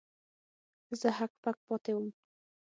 [0.99, 2.07] زه هک پک پاتې وم.